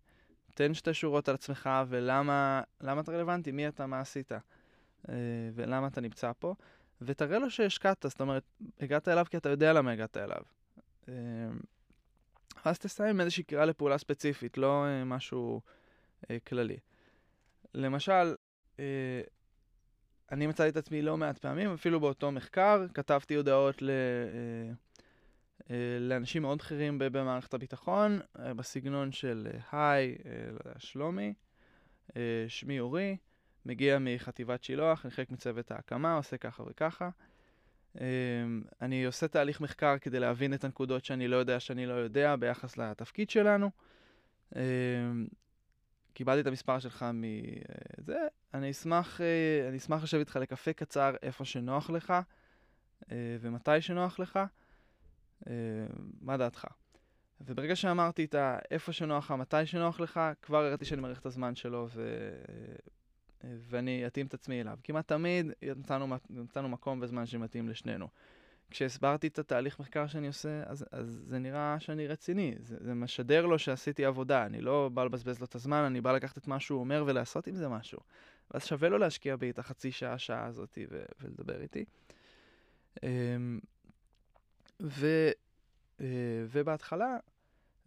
תן 0.54 0.74
שתי 0.74 0.94
שורות 0.94 1.28
על 1.28 1.34
עצמך 1.34 1.70
ולמה 1.88 2.62
אתה 3.00 3.12
רלוונטי, 3.12 3.52
מי 3.52 3.68
אתה, 3.68 3.86
מה 3.86 4.00
עשית, 4.00 4.32
אה, 4.32 5.14
ולמה 5.54 5.86
אתה 5.86 6.00
נמצא 6.00 6.32
פה, 6.38 6.54
ותראה 7.00 7.38
לו 7.38 7.50
שהשקעת, 7.50 8.06
זאת 8.08 8.20
אומרת, 8.20 8.42
הגעת 8.80 9.08
אליו 9.08 9.26
כי 9.30 9.36
אתה 9.36 9.48
יודע 9.48 9.72
למה 9.72 9.92
הגעת 9.92 10.16
אליו. 10.16 10.42
אה, 11.08 11.14
אז 12.64 12.78
תסיים 12.78 13.20
איזושהי 13.20 13.42
קריאה 13.42 13.64
לפעולה 13.64 13.98
ספציפית, 13.98 14.58
לא 14.58 14.84
אה, 14.86 15.04
משהו 15.04 15.60
כללי. 16.46 16.76
למשל, 17.74 18.34
אני 20.32 20.46
מצאתי 20.46 20.68
את 20.68 20.76
עצמי 20.76 21.02
לא 21.02 21.16
מעט 21.16 21.38
פעמים, 21.38 21.72
אפילו 21.72 22.00
באותו 22.00 22.32
מחקר, 22.32 22.86
כתבתי 22.94 23.34
הודעות 23.34 23.82
ל... 23.82 23.90
לאנשים 26.00 26.42
מאוד 26.42 26.58
בכירים 26.58 26.98
במערכת 26.98 27.54
הביטחון, 27.54 28.20
בסגנון 28.34 29.12
של 29.12 29.48
היי, 29.72 30.16
שלומי, 30.78 31.34
שמי 32.48 32.80
אורי, 32.80 33.16
מגיע 33.66 33.98
מחטיבת 34.00 34.64
שילוח, 34.64 35.04
אני 35.04 35.10
חלק 35.10 35.30
מצוות 35.30 35.70
ההקמה, 35.70 36.14
עושה 36.14 36.36
ככה 36.36 36.62
וככה. 36.66 37.10
אני 38.82 39.04
עושה 39.04 39.28
תהליך 39.28 39.60
מחקר 39.60 39.98
כדי 39.98 40.20
להבין 40.20 40.54
את 40.54 40.64
הנקודות 40.64 41.04
שאני 41.04 41.28
לא 41.28 41.36
יודע 41.36 41.60
שאני 41.60 41.86
לא 41.86 41.92
יודע 41.92 42.36
ביחס 42.36 42.76
לתפקיד 42.76 43.30
שלנו. 43.30 43.70
קיבלתי 46.12 46.40
את 46.40 46.46
המספר 46.46 46.78
שלך 46.78 47.06
מזה, 47.14 48.18
אני 48.54 48.70
אשמח, 48.70 49.20
אני 49.68 49.76
אשמח 49.76 50.02
לשבת 50.02 50.20
איתך 50.20 50.36
לקפה 50.36 50.72
קצר 50.72 51.14
איפה 51.22 51.44
שנוח 51.44 51.90
לך 51.90 52.14
ומתי 53.10 53.80
שנוח 53.80 54.18
לך. 54.18 54.38
מה 56.20 56.36
דעתך? 56.36 56.64
וברגע 57.40 57.76
שאמרתי 57.76 58.24
את 58.24 58.34
איפה 58.70 58.92
שנוח 58.92 59.24
לך, 59.24 59.30
מתי 59.30 59.66
שנוח 59.66 60.00
לך, 60.00 60.20
כבר 60.42 60.64
הראיתי 60.64 60.84
שאני 60.84 61.00
מעריך 61.00 61.20
את 61.20 61.26
הזמן 61.26 61.54
שלו 61.54 61.86
ו... 61.90 62.30
ואני 63.44 64.06
אתאים 64.06 64.26
את 64.26 64.34
עצמי 64.34 64.60
אליו. 64.60 64.78
כמעט 64.84 65.08
תמיד 65.08 65.46
נתנו, 65.62 66.16
נתנו 66.30 66.68
מקום 66.68 66.98
וזמן 67.02 67.26
שמתאים 67.26 67.68
לשנינו. 67.68 68.08
כשהסברתי 68.70 69.26
את 69.26 69.38
התהליך 69.38 69.80
מחקר 69.80 70.06
שאני 70.06 70.26
עושה, 70.26 70.62
אז, 70.66 70.84
אז 70.92 71.20
זה 71.26 71.38
נראה 71.38 71.76
שאני 71.80 72.06
רציני. 72.06 72.54
זה, 72.60 72.76
זה 72.80 72.94
משדר 72.94 73.46
לו 73.46 73.58
שעשיתי 73.58 74.04
עבודה. 74.04 74.46
אני 74.46 74.60
לא 74.60 74.90
בא 74.94 75.04
לבזבז 75.04 75.38
לו 75.40 75.46
את 75.46 75.54
הזמן, 75.54 75.82
אני 75.82 76.00
בא 76.00 76.12
לקחת 76.12 76.38
את 76.38 76.46
מה 76.46 76.60
שהוא 76.60 76.80
אומר 76.80 77.04
ולעשות 77.06 77.46
עם 77.46 77.56
זה 77.56 77.68
משהו. 77.68 77.98
ואז 78.50 78.64
שווה 78.64 78.88
לו 78.88 78.98
להשקיע 78.98 79.36
בי 79.36 79.50
את 79.50 79.58
החצי 79.58 79.92
שעה, 79.92 80.18
שעה 80.18 80.46
הזאת 80.46 80.78
ו- 80.90 81.04
ולדבר 81.20 81.60
איתי. 81.60 81.84
אמ, 83.02 83.60
ו, 84.82 85.30
אה, 86.00 86.06
ובהתחלה 86.50 87.16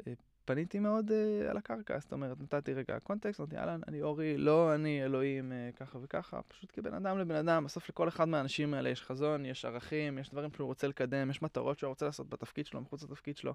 אה, 0.08 0.13
פניתי 0.45 0.79
מאוד 0.79 1.10
uh, 1.10 1.50
על 1.50 1.57
הקרקע, 1.57 2.00
זאת 2.00 2.12
אומרת, 2.12 2.38
נתתי 2.41 2.74
רגע 2.74 3.00
קונטקסט, 3.00 3.39
אמרתי, 3.39 3.57
אהלן, 3.57 3.81
אני 3.88 4.01
אורי, 4.01 4.38
לא 4.38 4.75
אני 4.75 5.03
אלוהים 5.03 5.51
uh, 5.51 5.77
ככה 5.77 5.98
וככה, 6.01 6.41
פשוט 6.41 6.69
כבן 6.74 6.93
אדם 6.93 7.19
לבן 7.19 7.36
אדם, 7.36 7.63
בסוף 7.65 7.89
לכל 7.89 8.07
אחד 8.07 8.27
מהאנשים 8.27 8.74
האלה 8.74 8.89
יש 8.89 9.01
חזון, 9.01 9.45
יש 9.45 9.65
ערכים, 9.65 10.17
יש 10.17 10.29
דברים 10.29 10.50
שהוא 10.55 10.67
רוצה 10.67 10.88
לקדם, 10.88 11.29
יש 11.29 11.41
מטרות 11.41 11.79
שהוא 11.79 11.89
רוצה 11.89 12.05
לעשות 12.05 12.29
בתפקיד 12.29 12.65
שלו, 12.65 12.81
מחוץ 12.81 13.03
לתפקיד 13.03 13.38
שלו, 13.38 13.53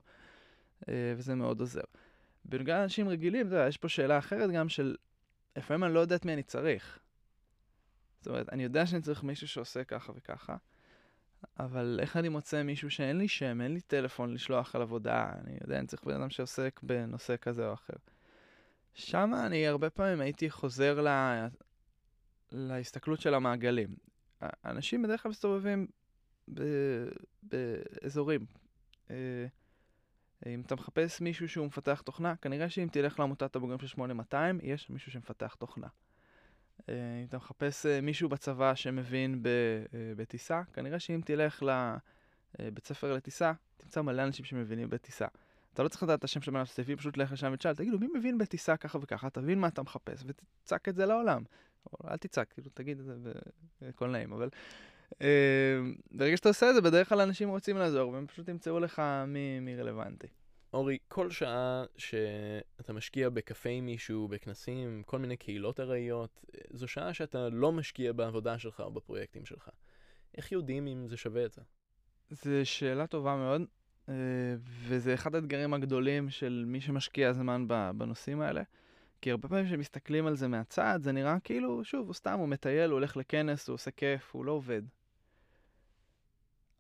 uh, 0.83 0.87
וזה 1.17 1.35
מאוד 1.35 1.61
עוזר. 1.61 1.85
בנוגע 2.45 2.79
לאנשים 2.79 3.09
רגילים, 3.09 3.47
אתה 3.47 3.55
יודע, 3.55 3.69
יש 3.69 3.77
פה 3.77 3.89
שאלה 3.89 4.19
אחרת 4.19 4.51
גם 4.51 4.69
של, 4.69 4.97
לפעמים 5.57 5.85
אני 5.85 5.95
לא 5.95 6.01
יודע 6.01 6.17
את 6.17 6.25
מי 6.25 6.33
אני 6.33 6.43
צריך. 6.43 6.99
זאת 8.21 8.29
אומרת, 8.29 8.49
אני 8.53 8.63
יודע 8.63 8.87
שאני 8.87 9.03
צריך 9.03 9.23
מישהו 9.23 9.49
שעושה 9.49 9.85
ככה 9.85 10.13
וככה, 10.17 10.57
אבל 11.59 11.99
איך 12.03 12.17
אני 12.17 12.29
מוצא 12.29 12.63
מישהו 12.63 12.91
שאין 12.91 13.19
לי 13.19 13.29
שם, 13.29 13.61
אין 13.61 13.75
לי 13.75 13.81
טלפון 13.81 14.35
לשלוח 14.35 14.75
על 14.75 14.83
עבודה, 14.83 15.33
אני 15.41 15.59
יודע, 15.63 15.79
אני 15.79 15.87
צריך 15.87 16.05
בן 16.05 16.15
אדם 16.15 16.31
שעוסק 16.31 16.81
בנושא 16.83 17.37
כזה 17.37 17.69
או 17.69 17.75
אחר. 17.75 17.95
שם 18.95 19.33
אני 19.47 19.67
הרבה 19.67 19.91
פעמים 19.91 20.21
הייתי 20.21 20.51
חוזר 20.51 21.01
לה... 21.01 21.49
להסתכלות 22.53 23.21
של 23.21 23.35
המעגלים. 23.35 23.97
אנשים 24.65 25.03
בדרך 25.03 25.23
כלל 25.23 25.31
מסתובבים 25.31 25.87
ב... 26.55 26.63
באזורים. 27.43 28.47
אה, 29.11 29.47
אם 30.47 30.61
אתה 30.61 30.75
מחפש 30.75 31.21
מישהו 31.21 31.49
שהוא 31.49 31.67
מפתח 31.67 32.01
תוכנה, 32.05 32.37
כנראה 32.37 32.71
שאם 32.71 32.89
תלך 32.93 33.19
לעמותת 33.19 33.57
הבוגרים 33.57 33.79
של 33.79 33.87
8200, 33.87 34.59
יש 34.63 34.91
מישהו 34.91 35.13
שמפתח 35.13 35.55
תוכנה. 35.55 35.87
אה, 36.89 36.95
אם 37.21 37.27
אתה 37.29 37.37
מחפש 37.37 37.87
אה, 37.87 38.01
מישהו 38.01 38.29
בצבא 38.29 38.75
שמבין 38.75 39.43
אה, 39.47 40.13
בטיסה, 40.17 40.63
כנראה 40.73 40.99
שאם 40.99 41.21
תלך 41.25 41.63
לבית 42.59 42.87
ספר 42.87 43.13
לטיסה, 43.13 43.53
תמצא 43.77 44.03
מלא 44.03 44.23
אנשים 44.23 44.45
שמבינים 44.45 44.91
בטיסה. 44.91 45.27
אתה 45.75 45.83
לא 45.83 45.89
צריך 45.89 46.03
לדעת 46.03 46.19
את 46.19 46.25
השם 46.25 46.41
של 46.41 46.51
בן 46.51 46.57
אדם 46.57 46.97
פשוט 46.97 47.17
לך 47.17 47.33
לשם 47.33 47.51
ותשאל, 47.55 47.75
תגידו, 47.75 47.99
מי 47.99 48.09
מבין 48.15 48.39
בטיסה 48.39 48.77
ככה 48.77 48.99
וככה, 49.03 49.31
תבין 49.31 49.61
מה 49.61 49.69
אתה 49.69 49.83
מחפש, 49.83 50.25
ותצעק 50.27 50.89
את 50.89 50.95
זה 50.95 51.07
לעולם. 51.07 51.43
או 51.93 52.11
אל 52.11 52.17
תצעק, 52.17 52.53
כאילו, 52.53 52.71
תגיד 52.75 53.01
את 53.01 53.05
זה 53.05 53.33
בקול 53.83 54.11
נעים, 54.11 54.33
אבל... 54.33 54.49
ברגע 56.11 56.37
שאתה 56.37 56.49
עושה 56.49 56.71
את 56.71 56.75
זה, 56.75 56.81
בדרך 56.81 57.09
כלל 57.09 57.21
אנשים 57.21 57.49
רוצים 57.49 57.77
לעזור, 57.77 58.13
והם 58.13 58.27
פשוט 58.27 58.49
ימצאו 58.49 58.81
לך 58.81 59.03
מי, 59.27 59.61
מי 59.61 59.77
רלוונטי. 59.77 60.27
אורי, 60.77 60.99
כל 61.09 61.31
שעה 61.31 61.85
שאתה 61.97 62.93
משקיע 62.93 63.29
בקפה 63.29 63.69
עם 63.69 63.87
מישהו, 63.87 64.29
בכנסים, 64.29 65.03
כל 65.07 65.19
מיני 65.19 65.37
קהילות 65.37 65.81
ארעיות, 65.81 66.45
זו 66.71 66.89
שעה 66.89 67.15
שאתה 67.15 67.49
לא 67.49 67.73
משקיע 67.73 68.13
בעבודה 68.13 68.59
שלך 68.59 68.81
או 68.81 68.91
בפרויקטים 68.91 69.47
שלך. 69.47 69.69
איך 70.37 70.53
יודעים 70.53 70.87
אם 70.87 71.09
זה 71.09 71.17
שווה 71.17 71.45
את 71.45 71.53
זה? 71.53 71.63
זו 72.31 72.51
שאלה 72.65 73.07
טובה 73.07 73.37
מאוד, 73.37 73.63
אה, 74.09 74.15
וזה 74.61 75.15
אחד 75.15 75.35
האתגרים 75.35 75.75
הגדולים 75.75 76.31
של 76.31 76.65
מי 76.67 76.81
שמשקיע 76.81 77.33
זמן 77.33 77.65
בנושאים 77.69 78.41
האלה. 78.41 78.63
כי 79.21 79.31
הרבה 79.31 79.49
פעמים 79.49 79.67
כשמסתכלים 79.67 80.27
על 80.27 80.37
זה 80.37 80.49
מהצד, 80.49 80.99
זה 81.03 81.13
נראה 81.13 81.41
כאילו, 81.41 81.85
שוב, 81.85 82.07
הוא 82.07 82.15
סתם, 82.15 82.39
הוא 82.39 82.49
מטייל, 82.49 82.91
הוא 82.91 82.97
הולך 82.97 83.17
לכנס, 83.17 83.69
הוא 83.69 83.75
עושה 83.75 83.91
כיף, 83.91 84.35
הוא 84.35 84.45
לא 84.45 84.53
עובד. 84.53 84.83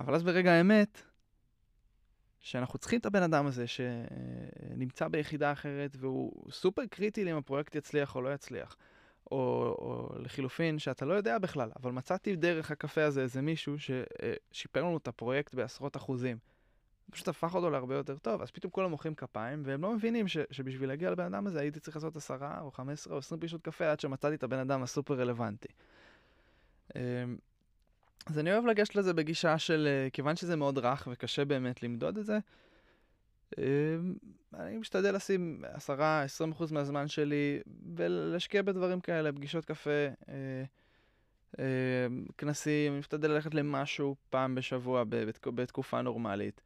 אבל 0.00 0.14
אז 0.14 0.22
ברגע 0.22 0.52
האמת, 0.52 1.02
שאנחנו 2.46 2.78
צריכים 2.78 2.98
את 3.00 3.06
הבן 3.06 3.22
אדם 3.22 3.46
הזה 3.46 3.64
שנמצא 3.66 5.08
ביחידה 5.08 5.52
אחרת 5.52 5.96
והוא 6.00 6.52
סופר 6.52 6.86
קריטי 6.86 7.32
אם 7.32 7.36
הפרויקט 7.36 7.74
יצליח 7.74 8.16
או 8.16 8.22
לא 8.22 8.34
יצליח. 8.34 8.76
או, 9.30 9.36
או 9.78 10.18
לחילופין, 10.18 10.78
שאתה 10.78 11.04
לא 11.04 11.14
יודע 11.14 11.38
בכלל, 11.38 11.70
אבל 11.76 11.92
מצאתי 11.92 12.36
דרך 12.36 12.70
הקפה 12.70 13.04
הזה 13.04 13.22
איזה 13.22 13.42
מישהו 13.42 13.74
ששיפר 13.78 14.82
לנו 14.82 14.96
את 14.96 15.08
הפרויקט 15.08 15.54
בעשרות 15.54 15.96
אחוזים. 15.96 16.38
פשוט 17.10 17.28
הפך 17.28 17.54
אותו 17.54 17.70
להרבה 17.70 17.94
יותר 17.94 18.18
טוב, 18.18 18.42
אז 18.42 18.50
פתאום 18.50 18.70
כולם 18.70 18.90
מוחאים 18.90 19.14
כפיים, 19.14 19.62
והם 19.64 19.82
לא 19.82 19.94
מבינים 19.94 20.28
ש, 20.28 20.36
שבשביל 20.50 20.88
להגיע 20.88 21.10
לבן 21.10 21.34
אדם 21.34 21.46
הזה 21.46 21.60
הייתי 21.60 21.80
צריך 21.80 21.96
לעשות 21.96 22.16
עשרה 22.16 22.60
או 22.60 22.70
חמש 22.70 22.92
עשרה 22.92 23.12
או 23.12 23.18
עשרים 23.18 23.40
פגישות 23.40 23.62
קפה 23.62 23.90
עד 23.90 24.00
שמצאתי 24.00 24.34
את 24.34 24.42
הבן 24.42 24.58
אדם 24.58 24.82
הסופר 24.82 25.14
רלוונטי. 25.14 25.68
אמ, 28.26 28.32
אז 28.32 28.38
אני 28.38 28.52
אוהב 28.52 28.66
לגשת 28.66 28.94
לזה 28.94 29.14
בגישה 29.14 29.58
של, 29.58 29.88
אה, 29.90 30.10
כיוון 30.10 30.36
שזה 30.36 30.56
מאוד 30.56 30.78
רך 30.78 31.08
וקשה 31.12 31.44
באמת 31.44 31.82
למדוד 31.82 32.18
את 32.18 32.26
זה, 32.26 32.38
אמ, 33.58 34.14
אני 34.54 34.76
משתדל 34.76 35.14
לשים 35.14 35.62
10-20% 35.74 36.72
מהזמן 36.72 37.08
שלי 37.08 37.60
ולהשקיע 37.96 38.62
בדברים 38.62 39.00
כאלה, 39.00 39.32
פגישות 39.32 39.64
קפה, 39.64 39.90
אה, 40.28 40.34
אה, 41.58 42.06
כנסים, 42.38 42.92
אני 42.92 42.98
משתדל 42.98 43.30
ללכת 43.30 43.54
למשהו 43.54 44.16
פעם 44.30 44.54
בשבוע 44.54 45.04
בתקופה 45.44 46.02
נורמלית. 46.02 46.60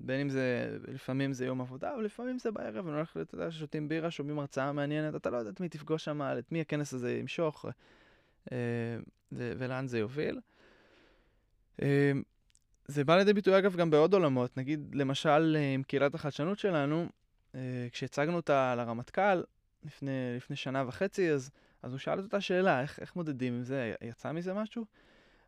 בין 0.00 0.20
אם 0.20 0.28
זה, 0.28 0.76
לפעמים 0.88 1.32
זה 1.32 1.46
יום 1.46 1.60
עבודה, 1.60 1.94
אבל 1.94 2.04
לפעמים 2.04 2.38
זה 2.38 2.50
בערב, 2.50 2.86
אני 2.86 2.96
הולך, 2.96 3.16
אתה 3.16 3.34
יודע, 3.34 3.50
שותים 3.50 3.88
בירה, 3.88 4.10
שומעים 4.10 4.38
הרצאה 4.38 4.72
מעניינת, 4.72 5.14
אתה 5.14 5.30
לא 5.30 5.36
יודע 5.36 5.50
את 5.50 5.60
מי 5.60 5.68
תפגוש 5.68 6.04
שם, 6.04 6.22
את 6.22 6.52
מי 6.52 6.60
הכנס 6.60 6.92
הזה 6.92 7.12
ימשוך. 7.12 7.66
ולאן 9.32 9.86
זה 9.86 9.98
יוביל. 9.98 10.40
אמ, 11.82 12.22
זה 12.86 13.04
בא 13.04 13.16
לידי 13.16 13.32
ביטוי 13.32 13.58
אגב 13.58 13.76
גם 13.76 13.90
בעוד 13.90 14.14
עולמות, 14.14 14.56
נגיד 14.56 14.94
למשל 14.94 15.56
עם 15.74 15.82
קהילת 15.82 16.14
החדשנות 16.14 16.58
שלנו, 16.58 17.08
אה, 17.54 17.60
כשהצגנו 17.92 18.36
אותה 18.36 18.74
לרמטכ"ל 18.74 19.42
לפני, 19.84 20.10
לפני 20.36 20.56
שנה 20.56 20.84
וחצי, 20.88 21.30
אז, 21.30 21.50
אז 21.82 21.92
הוא 21.92 21.98
שאל 21.98 22.18
את 22.18 22.24
אותה 22.24 22.40
שאלה, 22.40 22.80
איך, 22.82 22.98
איך 23.00 23.16
מודדים 23.16 23.54
עם 23.54 23.62
זה, 23.62 23.94
יצא 24.02 24.32
מזה 24.32 24.54
משהו? 24.54 24.84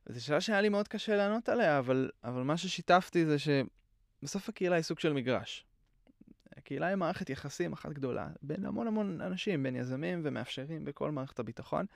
זו 0.06 0.24
שאלה 0.24 0.40
שהיה 0.40 0.60
לי 0.60 0.68
מאוד 0.68 0.88
קשה 0.88 1.16
לענות 1.16 1.48
עליה, 1.48 1.78
אבל, 1.78 2.10
אבל 2.24 2.42
מה 2.42 2.56
ששיתפתי 2.56 3.26
זה 3.26 3.36
שבסוף 3.38 4.48
הקהילה 4.48 4.76
היא 4.76 4.82
סוג 4.82 4.98
של 4.98 5.12
מגרש. 5.12 5.64
הקהילה 6.56 6.86
היא 6.86 6.96
מערכת 6.96 7.30
יחסים 7.30 7.72
אחת 7.72 7.92
גדולה, 7.92 8.28
בין 8.42 8.64
המון 8.64 8.86
המון 8.86 9.20
אנשים, 9.20 9.62
בין 9.62 9.76
יזמים 9.76 10.20
ומאפשרים 10.22 10.84
בכל 10.84 11.10
מערכת 11.10 11.38
הביטחון. 11.38 11.86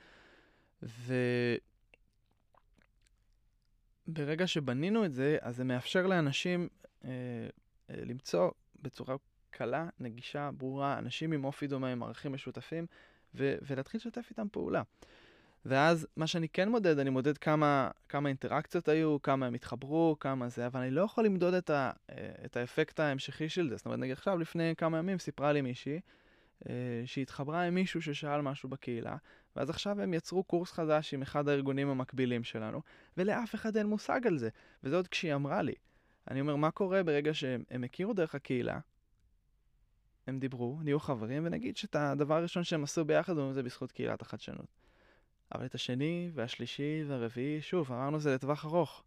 וברגע 4.07 4.47
שבנינו 4.47 5.05
את 5.05 5.13
זה, 5.13 5.37
אז 5.41 5.55
זה 5.55 5.63
מאפשר 5.63 6.07
לאנשים 6.07 6.67
אה, 7.05 7.09
אה, 7.89 7.95
למצוא 8.05 8.51
בצורה 8.81 9.15
קלה, 9.51 9.89
נגישה, 9.99 10.49
ברורה, 10.57 10.97
אנשים 10.97 11.31
עם 11.31 11.45
אופי 11.45 11.67
דומה, 11.67 11.91
עם 11.91 12.03
ערכים 12.03 12.33
משותפים, 12.33 12.85
ו- 13.35 13.55
ולהתחיל 13.61 13.97
לשתף 13.97 14.25
איתם 14.29 14.47
פעולה. 14.51 14.81
ואז 15.65 16.07
מה 16.15 16.27
שאני 16.27 16.49
כן 16.49 16.69
מודד, 16.69 16.99
אני 16.99 17.09
מודד 17.09 17.37
כמה, 17.37 17.89
כמה 18.09 18.29
אינטראקציות 18.29 18.87
היו, 18.87 19.21
כמה 19.21 19.45
הם 19.45 19.53
התחברו, 19.53 20.15
כמה 20.19 20.49
זה, 20.49 20.67
אבל 20.67 20.79
אני 20.79 20.91
לא 20.91 21.01
יכול 21.01 21.25
למדוד 21.25 21.53
את, 21.53 21.69
ה, 21.69 21.91
אה, 22.09 22.15
את 22.45 22.57
האפקט 22.57 22.99
ההמשכי 22.99 23.49
של 23.49 23.69
זה. 23.69 23.77
זאת 23.77 23.85
אומרת, 23.85 23.99
נגיד 23.99 24.13
עכשיו, 24.13 24.37
לפני 24.37 24.73
כמה 24.77 24.97
ימים 24.97 25.19
סיפרה 25.19 25.53
לי 25.53 25.61
מישהי 25.61 25.99
שהתחברה 27.05 27.61
עם 27.61 27.75
מישהו 27.75 28.01
ששאל 28.01 28.41
משהו 28.41 28.69
בקהילה, 28.69 29.15
ואז 29.55 29.69
עכשיו 29.69 30.01
הם 30.01 30.13
יצרו 30.13 30.43
קורס 30.43 30.71
חדש 30.71 31.13
עם 31.13 31.21
אחד 31.21 31.47
הארגונים 31.47 31.89
המקבילים 31.89 32.43
שלנו, 32.43 32.81
ולאף 33.17 33.55
אחד 33.55 33.77
אין 33.77 33.87
מושג 33.87 34.27
על 34.27 34.37
זה. 34.37 34.49
וזה 34.83 34.95
עוד 34.95 35.07
כשהיא 35.07 35.35
אמרה 35.35 35.61
לי. 35.61 35.73
אני 36.31 36.41
אומר, 36.41 36.55
מה 36.55 36.71
קורה 36.71 37.03
ברגע 37.03 37.33
שהם 37.33 37.83
הכירו 37.83 38.13
דרך 38.13 38.35
הקהילה, 38.35 38.79
הם 40.27 40.39
דיברו, 40.39 40.79
נהיו 40.83 40.99
חברים, 40.99 41.45
ונגיד 41.45 41.77
שאת 41.77 41.95
הדבר 41.95 42.35
הראשון 42.35 42.63
שהם 42.63 42.83
עשו 42.83 43.05
ביחד, 43.05 43.33
זה 43.51 43.63
בזכות 43.63 43.91
קהילת 43.91 44.21
החדשנות. 44.21 44.65
אבל 45.55 45.65
את 45.65 45.75
השני, 45.75 46.31
והשלישי, 46.33 47.03
והרביעי, 47.07 47.61
שוב, 47.61 47.91
אמרנו 47.91 48.19
זה 48.19 48.35
לטווח 48.35 48.65
ארוך. 48.65 49.03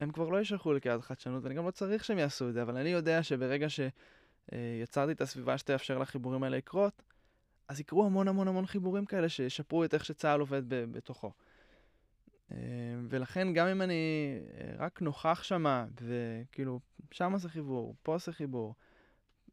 הם 0.00 0.10
כבר 0.10 0.28
לא 0.28 0.36
יישלחו 0.36 0.72
לקהילת 0.72 1.00
החדשנות, 1.00 1.44
ואני 1.44 1.54
גם 1.54 1.66
לא 1.66 1.70
צריך 1.70 2.04
שהם 2.04 2.18
יעשו 2.18 2.48
את 2.48 2.54
זה, 2.54 2.62
אבל 2.62 2.76
אני 2.76 2.88
יודע 2.88 3.22
שברגע 3.22 3.66
שיצרתי 4.50 5.12
את 5.12 5.20
הסביבה 5.20 5.58
שתאפשר 5.58 5.98
לחיבורים 5.98 6.42
האלה 6.42 6.56
לקרות, 6.56 7.02
אז 7.68 7.80
יקרו 7.80 8.06
המון 8.06 8.28
המון 8.28 8.48
המון 8.48 8.66
חיבורים 8.66 9.06
כאלה 9.06 9.28
שישפרו 9.28 9.84
את 9.84 9.94
איך 9.94 10.04
שצה"ל 10.04 10.40
עובד 10.40 10.62
בתוכו. 10.68 11.32
אה, 12.52 12.56
ולכן 13.08 13.52
גם 13.52 13.66
אם 13.66 13.82
אני 13.82 14.38
אה, 14.58 14.72
רק 14.78 15.02
נוכח 15.02 15.42
שמה, 15.42 15.86
וכאילו, 16.00 16.80
שם 17.10 17.32
זה 17.36 17.48
חיבור, 17.48 17.94
פה 18.02 18.18
זה 18.18 18.32
חיבור, 18.32 18.74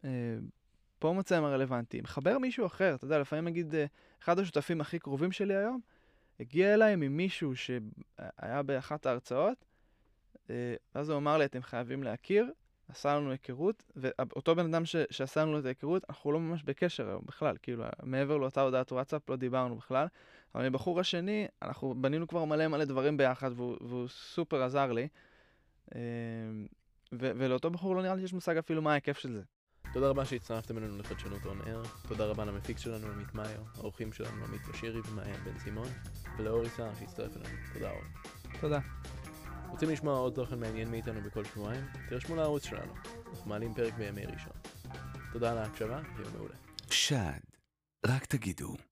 אה, 0.05 0.09
פה 0.99 1.13
מוצא 1.13 1.37
הם 1.37 1.43
הרלוונטיים, 1.43 2.03
מחבר 2.03 2.37
מישהו 2.37 2.65
אחר, 2.65 2.95
אתה 2.95 3.05
יודע, 3.05 3.19
לפעמים 3.19 3.45
נגיד, 3.45 3.73
אחד 4.23 4.39
השותפים 4.39 4.81
הכי 4.81 4.99
קרובים 4.99 5.31
שלי 5.31 5.55
היום, 5.55 5.79
הגיע 6.39 6.73
אליי 6.73 6.95
ממישהו 6.95 7.55
שהיה 7.55 8.63
באחת 8.65 9.05
ההרצאות, 9.05 9.65
ואז 10.95 11.09
הוא 11.09 11.17
אמר 11.17 11.37
לי, 11.37 11.45
אתם 11.45 11.61
חייבים 11.61 12.03
להכיר, 12.03 12.51
עשה 12.89 13.15
לנו 13.15 13.31
היכרות, 13.31 13.83
ואותו 13.95 14.55
בן 14.55 14.73
אדם 14.73 14.85
ש, 14.85 14.95
שעשה 15.09 15.41
לנו 15.41 15.59
את 15.59 15.65
ההיכרות, 15.65 16.03
אנחנו 16.09 16.31
לא 16.31 16.39
ממש 16.39 16.63
בקשר 16.63 17.09
היום 17.09 17.21
בכלל, 17.25 17.55
כאילו, 17.61 17.83
מעבר 18.03 18.37
לאותה 18.37 18.61
הודעת 18.61 18.91
וואטסאפ 18.91 19.29
לא 19.29 19.35
דיברנו 19.35 19.75
בכלל. 19.75 20.07
אבל 20.55 20.65
עם 20.65 20.73
הבחור 20.73 20.99
השני, 20.99 21.47
אנחנו 21.61 21.95
בנינו 22.01 22.27
כבר 22.27 22.45
מלא 22.45 22.67
מלא 22.67 22.85
דברים 22.85 23.17
ביחד, 23.17 23.51
והוא, 23.55 23.77
והוא 23.81 24.07
סופר 24.07 24.63
עזר 24.63 24.91
לי. 24.91 25.07
אמ, 25.95 25.99
ו- 27.13 27.31
ולאותו 27.35 27.69
בחור 27.69 27.95
לא 27.95 28.01
נראה 28.01 28.15
לי 28.15 28.21
שיש 28.21 28.33
מושג 28.33 28.57
אפילו 28.57 28.81
מה 28.81 28.91
ההיקף 28.91 29.17
של 29.17 29.33
זה. 29.33 29.41
תודה 29.93 30.09
רבה 30.09 30.25
שהצטרפתם 30.25 30.77
אלינו 30.77 30.97
לחדשנות 30.97 31.45
און 31.45 31.61
אייר, 31.65 31.83
תודה 32.07 32.25
רבה 32.25 32.45
למפיק 32.45 32.77
שלנו 32.77 33.07
עמית 33.07 33.35
מאיו, 33.35 33.63
האורחים 33.75 34.13
שלנו 34.13 34.45
עמית 34.45 34.61
בשירי 34.71 35.01
ומעיין 35.11 35.43
בן 35.43 35.59
סימון, 35.59 35.87
ולאורי 36.37 36.69
סער 36.69 36.95
שהצטרף 36.99 37.37
אלינו. 37.37 37.57
תודה 37.73 37.91
אורי. 37.91 38.07
תודה. 38.61 38.79
רוצים 39.69 39.89
לשמוע 39.89 40.17
עוד 40.17 40.33
תוכן 40.33 40.59
מעניין 40.59 40.91
מאיתנו 40.91 41.21
בכל 41.21 41.45
שבועיים? 41.45 41.85
תירשמו 42.09 42.35
לערוץ 42.35 42.65
שלנו, 42.65 42.93
אנחנו 43.31 43.49
מעלים 43.49 43.73
פרק 43.73 43.93
בימי 43.93 44.25
ראשון. 44.25 44.53
תודה 45.33 45.51
על 45.51 45.57
ההקשבה, 45.57 45.99
ויום 46.17 46.33
מעולה. 46.33 46.55
שד, 46.91 47.39
רק 48.05 48.25
תגידו. 48.25 48.77